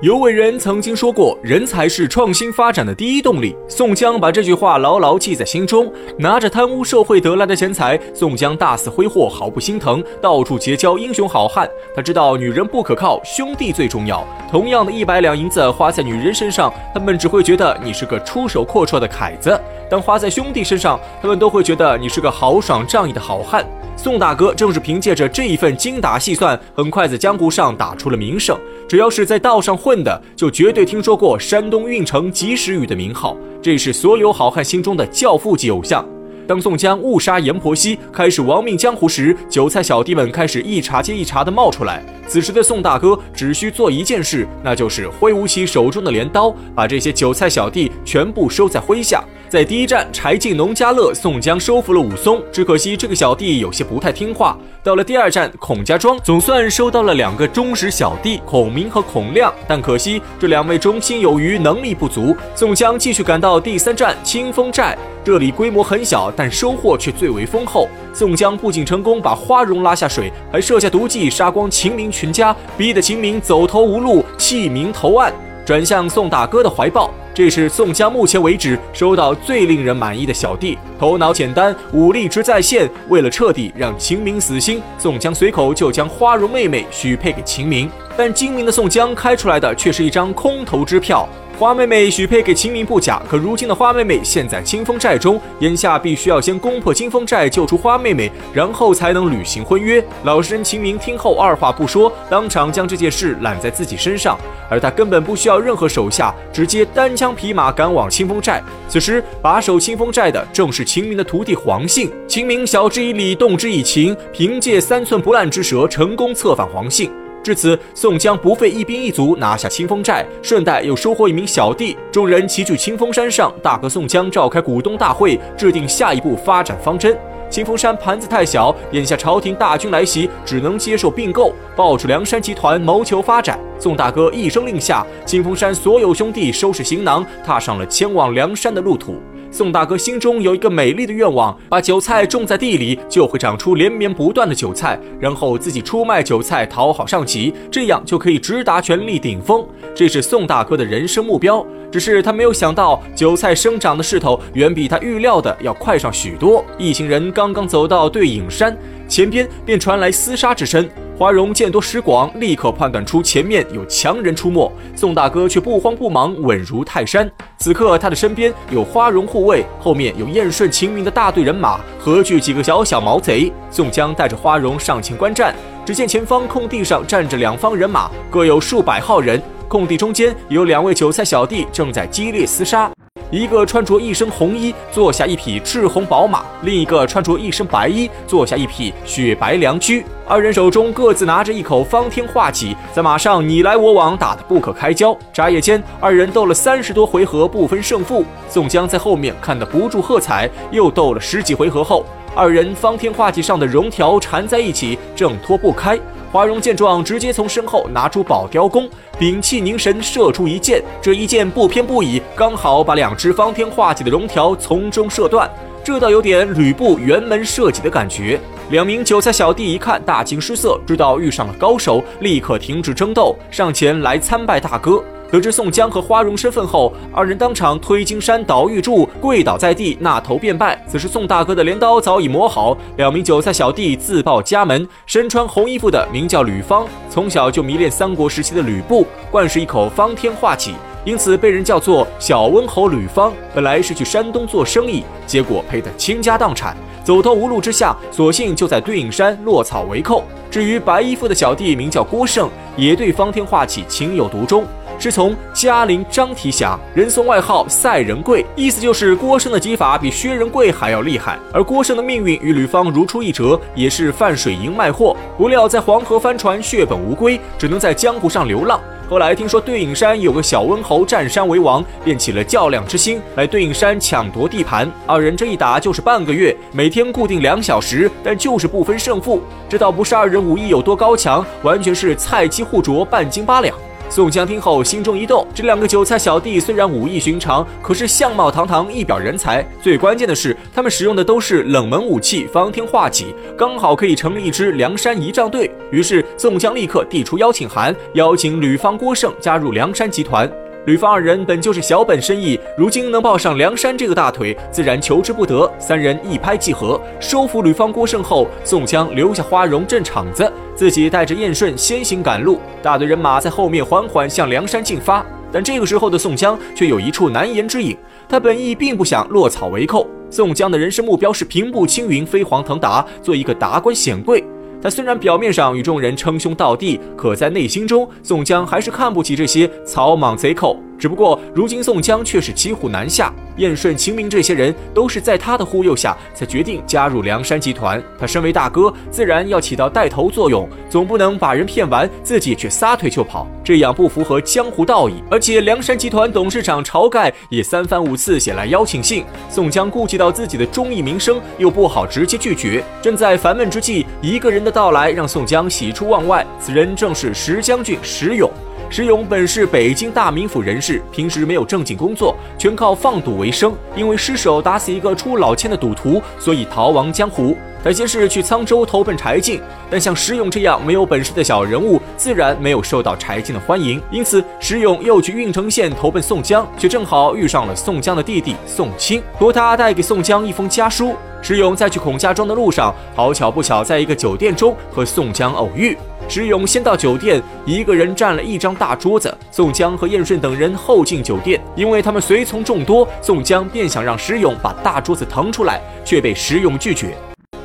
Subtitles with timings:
[0.00, 5.92] 有伟人曾经说过：“人才是创新发展的第一动力。”宋江把这句话牢牢记在心中。
[6.16, 11.68] 拿着贪污受贿得来的钱财，宋江大肆挥霍，毫不心疼，到处结交英雄好汉。
[11.96, 14.24] 他知道女人不可靠，兄弟最重要。
[14.48, 19.60] 同样的一百两银子花在女人身上，他们只会觉得你是个出手阔绰的凯子；
[19.90, 23.66] 但花在兄弟身上，他们都会觉得你是个豪爽仗义的好汉。
[23.96, 28.56] 宋大哥正是凭借着这一份精打细算，很快在江湖上打出了名声。
[28.88, 36.02] 只要是在道上混的，就绝对听说过山东运城及时雨的名号，这是所有好汉心中的教父级偶像。
[36.46, 42.02] 当宋江误杀阎婆惜，开始亡命江湖时，韭菜小弟们开始一茬接一茬的冒出来。
[42.26, 49.22] 此时的宋大哥只需做一件事，那就是挥舞起手中的镰刀，把这些韭菜小弟全部收在麾下。
[49.48, 54.54] 在第一站柴进农家乐，宋江收服了武松，只可惜这个小弟有些不太听话。
[54.82, 62.36] 到了第二站孔家庄，总算收到了两个忠实小弟孔明和孔亮，但可惜这两位忠心有余，能力不足。
[62.54, 67.88] 宋江继续赶到第三站清风寨，这里规模很小，但收获却最为丰厚。
[68.12, 75.32] 宋江不仅成功把花荣拉下水，还设下毒计杀光秦明全家，逼得秦明走投无路，弃明投案，
[75.64, 77.10] 转向宋大哥的怀抱。
[77.38, 82.90] 这是宋江目前为止收到最令人满意的小弟，头脑简单，武力值在线。
[83.10, 87.88] 为了彻底让秦明死心，宋江随口就将花荣妹妹许配给秦明。
[88.18, 91.28] 但精明的宋江开出来的却是一张空头支票。
[91.56, 100.04] 花妹妹许配给秦明不假，可如今的花妹妹现在清风寨中，眼下必须要先攻破清风寨，救出花妹妹，然后才能履行婚约。
[100.24, 104.36] 老实人秦明听后二话不说，当场将这件事揽在自己身上，
[104.68, 108.60] 而他根本不需要任何手下，直接单枪匹马赶往清风寨。
[108.88, 112.10] 此时把守清风寨的正是秦明的徒弟黄信。
[112.26, 117.10] 秦明晓之以理，动之以情，凭借三寸不烂之舌，成功策反黄信。
[117.42, 121.96] 至此，宋江不费一兵一卒拿下清风寨，顺带又收获一名小弟。
[122.12, 127.16] 众人齐聚清风山上，大哥宋江召开股东大会，制定下一步发展方针。
[127.48, 133.58] 清风山盘子太小，眼下朝廷大军来袭，只能接受并购，抱住梁山集团谋求发展。
[133.78, 139.14] 宋大哥一声令下，清风山所有兄弟收拾行囊，踏上了前往梁山的路途。
[139.50, 149.66] 宋大哥心中有一个美丽的愿望：把韭菜种在地里，就会长出连绵不断的韭菜，然后自己出卖韭菜，讨好上级，这样就可以直达权力顶峰。
[149.94, 151.64] 这是宋大哥的人生目标。
[151.90, 156.62] 只是他没有想到，韭菜生长的势头远比他预料的要快上许多。
[156.76, 158.76] 一行人刚刚走到对影山
[159.08, 160.86] 前边，便传来厮杀之声。
[161.18, 164.70] 花荣见多识广，立刻判断出前面有强人出没。
[164.94, 167.28] 宋大哥却不慌不忙，稳如泰山。
[167.56, 173.52] 此刻他的身边有花荣护卫，后面有燕顺、秦明的大队人马，何惧几个小小毛贼？
[173.68, 175.52] 宋江带着花荣上前观战，
[175.84, 179.42] 只见前方空地上站着两方人马，各有数百号人。
[179.66, 182.88] 空地中间有两位韭菜小弟正在激烈厮杀。
[183.30, 190.02] 一个穿着一身红衣，坐下一匹赤红宝马；另一个穿着一身白衣，坐下一匹雪白良驹。
[190.26, 195.14] 二人手中各自拿着一口方天画戟，在马上你来我往，打得不可开交。
[195.30, 198.24] 眨眼间，二人斗了三十多回合，不分胜负。
[198.48, 200.48] 宋江在后面看得不住喝彩。
[200.70, 205.98] 又斗了十几回合后，二人方天画戟上的绒条缠在一起，挣脱不开。
[206.30, 210.82] 华容见状，直接从身后拿出宝雕弓，屏气凝神，射出一箭。
[211.00, 215.50] 这一箭不偏不倚，刚好把两只方天画戟的绒条从中射断。
[215.82, 218.38] 这倒有点吕布辕门射戟的感觉。
[218.70, 225.02] 两名韭菜小弟一看，大惊失色，知道遇上了高手，立刻停止争斗，上前来参拜大哥。
[225.30, 230.82] 得知宋江和花荣身份后，二人当场推金山倒玉柱，跪倒在地，那头便拜。
[230.88, 240.72] 此时宋大哥的镰刀早已磨好，两名韭菜小弟自报家门，身穿红衣服的名叫吕方，从小就迷恋三国时期的吕布，惯是一口方天画戟，
[241.04, 243.30] 因此被人叫做小温侯吕方。
[243.54, 246.74] 本来是去山东做生意，结果赔得倾家荡产，
[247.04, 250.24] 走投无路之下，索性就在对影山落草为寇。
[250.50, 254.64] 至于白衣服的小弟，名叫郭胜，也对方天画戟情有独钟。
[254.98, 261.38] 是从嘉陵张提辖，人送外号赛仁贵，意思就是郭胜的技法比薛仁贵还要厉害。
[261.52, 268.80] 而郭胜的命运与吕方如出一辙，也是泛水营卖货，不料在黄河翻船，血本无归，只能在江湖上流浪。
[269.08, 274.90] 后来听说对影山有个小温侯占山为王，便起了较量之心，来对影山抢夺地盘。
[275.06, 279.40] 二人这一打就是半个月，每天固定两小时，但就是不分胜负。
[279.66, 283.74] 这倒不是二人武艺有多高强，完全是菜鸡互啄，半斤八两。
[284.10, 289.64] 宋江听后心中一动，这两个韭菜小弟虽然武艺寻常，可是相貌堂堂，一表人才。
[289.82, 295.70] 最关键的是，他们使用的都是冷门武器，方天画戟，刚好可以成立一支梁山仪仗队。
[295.92, 300.50] 于是宋江立刻递出邀请函，邀请吕方、郭盛加入梁山集团。
[300.88, 305.70] 吕方二人本就是小本生意，如今能抱上梁山这个大腿，自然求之不得。
[305.78, 315.22] 三人一拍即合，收服吕方、郭盛后，宋江留下花荣镇场子，自己带着燕顺先行赶路，大队人马在后面缓缓向梁山进发。
[315.52, 317.94] 但这个时候的宋江却有一处难言之隐，
[318.26, 320.06] 他本意并不想落草为寇。
[320.30, 324.42] 宋江的人生目标是平步青云、飞黄腾达，做一个达官显贵。
[324.80, 330.76] 他虽然表面上与众人称兄道弟，可在内心中，宋江还是看不起这些草莽贼寇。
[330.98, 333.32] 只不过，如今宋江却是骑虎难下。
[333.58, 338.00] 燕顺、秦明这些人都是在他的忽悠下才决定加入梁山集团。
[338.18, 345.14] 他身为大哥，自然要起到带头作用，总不能把人骗完，自己却撒腿就跑，这样不符合江湖道义。
[345.28, 352.84] 而且，梁山集团董事长晁盖也三番五次写来邀请信，宋江顾及到自己的忠义名声，又不好直接拒绝。
[353.02, 358.48] 正在烦闷之际，一个人的到来让宋江喜出望外，此人正是石将军石勇。
[358.90, 363.74] 石勇本是北京大名府人士，平时没有正经工作，全靠放赌为生。
[363.94, 367.54] 因为失手打死一个出老千的赌徒，所以逃亡江湖。
[367.84, 374.02] 他先是去沧州投奔柴进，但像石勇这样没有本事的小人物，自然没有受到柴进的欢迎。
[374.10, 381.14] 因此，石勇又去郓城县投奔宋江，却正好遇上了宋江的弟弟宋清，托他带给宋江一封家书。
[381.40, 385.96] 石勇在去孔家庄的路上，好巧不巧，在一个酒店中和宋江偶遇。
[386.28, 389.34] 石勇先到酒店，一个人占了一张大桌子。
[389.50, 397.14] 宋江和燕顺等人后进酒店，因为他们随从众多，宋江便想让石勇把大桌子腾出来，却被石勇拒绝。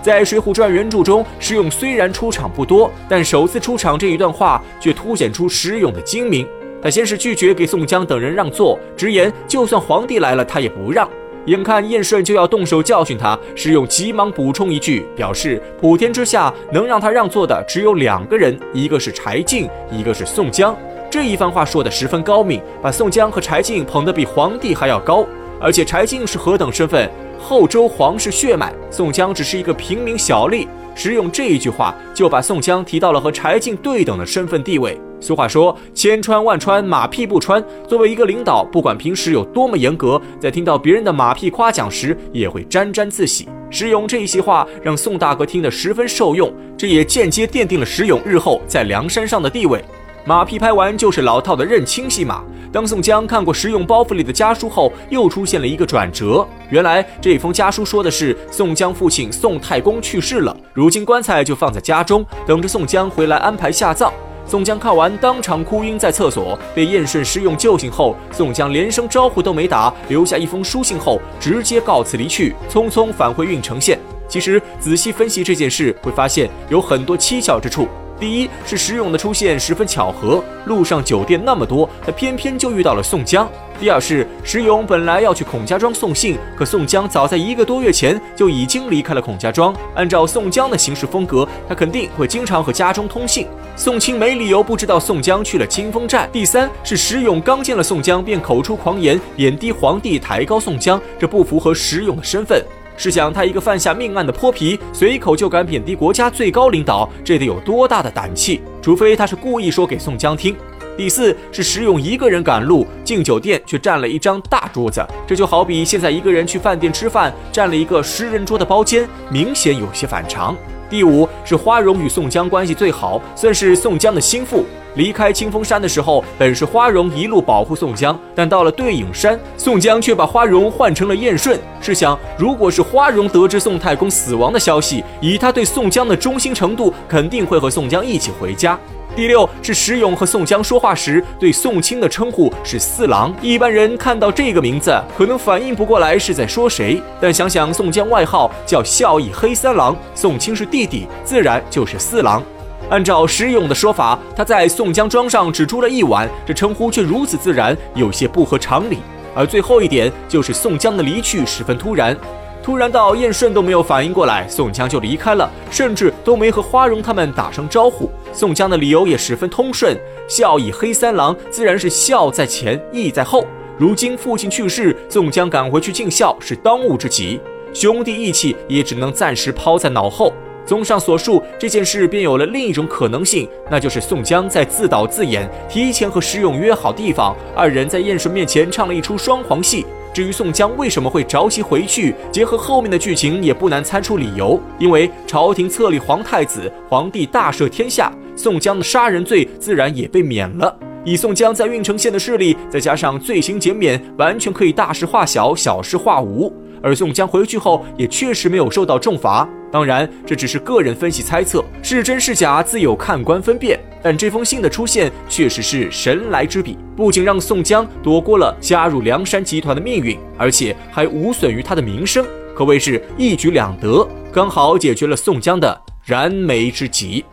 [0.00, 6.46] 在《水浒传》原著中，石勇虽然出场不多，但首次出场这一段话却凸显出石勇的精明。
[6.80, 11.06] 他先是拒绝给宋江等人让座，直言就算皇帝来了，他也不让。
[11.46, 20.76] 眼看燕顺就要动手教训他，石勇急忙补充一句，表示普天之下能让他让座的只有两个人，一个是柴进，一个是宋江。
[21.08, 25.24] 这一番话说的十分高明，把宋江和柴进捧得比皇帝还要高。
[25.60, 27.08] 而且柴进是何等身份？
[27.38, 30.66] 后周皇室血脉，宋江只是一个平民小吏。
[30.96, 35.00] 石勇这一句话就把宋江提到了和柴进对等的身份地位。
[35.26, 37.60] 俗话说，千穿万穿，马屁不穿。
[37.88, 43.48] 作为一个领导，不管平时有多么严格，在听到别人的马屁夸奖时，也会沾沾自喜。
[43.68, 49.84] 石勇这一席话让宋大哥听得十分受用，这也间接奠定了石勇日后在梁山上的地位。
[50.24, 52.44] 马屁拍完就是老套的认亲戏码。
[52.72, 56.46] 当宋江看过石勇包袱里的家书后，又出现了一个转折。
[56.70, 64.12] 原来这封家书说的是宋江父亲宋太公去世了，如今棺材就放在家中，等着宋江回来安排下葬。
[64.48, 73.98] 宋江看完当场哭晕在厕所，被燕顺、施用救醒后，宋江连声招呼都没打，留下一封书信后，直接告辞离去，匆匆返回郓城县。
[74.28, 77.88] 其实仔细分析这件事，会发现有很多蹊跷之处。
[78.18, 83.48] 第一是石勇的出现十分巧合，路上酒店那么多，他偏偏就遇到了宋江。
[83.78, 89.74] 第二是石勇本来要去孔家庄送信，可宋江早在一个多月前就已经离开了孔家庄。
[89.94, 93.46] 按照宋江的行事风格，他肯定会经常和家中通信。
[93.76, 96.26] 宋清没理由不知道宋江去了清风寨。
[96.32, 102.64] 第三是石勇刚见了宋江便口出狂言，贬低皇帝，抬高宋江，这不符合石勇的身份。
[102.96, 108.60] 试想，他一个犯下命案的泼皮，随口就敢贬低国家最高领导，这得有多大的胆气？
[108.80, 110.56] 除非他是故意说给宋江听。
[110.96, 120.56] 第四是石勇一个人赶路进酒店，却占了一张大桌子，这就好比现在一个人去饭店吃饭，占了一个十人桌的包间，明显有些反常。
[120.88, 124.64] 第五是花荣与宋江关系最好，算是宋江的心腹。
[124.96, 131.58] 离开清风山的时候，本是花荣一路保护宋江，但到了对影山，宋江却把花荣换成了燕顺。
[131.80, 138.78] 试想，如果是花荣得知宋太公死亡的消息，以他对宋江的忠心程度，肯定会和宋江一起回家。
[139.14, 143.34] 第六是石勇和宋江说话时，对宋清的称呼是四郎。
[143.40, 152.42] 一般人看到这个名字，可能反应不过来是在说谁，但想想宋江外号叫孝义黑三郎，宋清是弟弟，自然就是四郎。
[152.88, 158.98] 按照石勇的说法，他在宋江庄上只住了一晚，这称呼却如此自然，有些不合常理。
[159.34, 162.16] 而最后一点就是宋江的离去十分突然，
[162.62, 168.08] 突然到燕顺都没有反应过来，宋江就离开了，甚至都没和花荣他们打声招呼。
[168.32, 169.96] 宋江的理由也十分通顺，
[170.28, 173.44] 孝义黑三郎自然是孝在前，义在后。
[173.76, 177.40] 如今父亲去世，宋江赶回去尽孝是当务之急，
[177.74, 180.32] 兄弟义气也只能暂时抛在脑后。
[180.66, 189.86] 综上所述，这件事便有了另一种可能性，那就是宋江在自导自演，提前和石勇约好地方，二人在燕顺面前唱了一出双簧戏。
[190.12, 194.58] 至于宋江为什么会着急回去，结合后面的剧情，也不难猜出理由。
[194.78, 200.74] 因为朝廷册立皇太子，皇帝大赦天下，宋江的杀人罪自然也被免了。
[201.04, 206.52] 以宋江在郓城县的势力，再加上罪行减免，完全可以大事化小，小事化无。
[206.82, 209.48] 而宋江回去后，也确实没有受到重罚。
[209.70, 213.78] 当然，这只是个人分析猜测，是真是假，自有看官分辨。
[214.02, 227.24] 但这封信的出现确实是神来之笔，不仅让宋江躲过了加入梁山集团的命运，而且还无损于他的名声，可谓是一举两得，刚好解决了宋江的燃眉之急。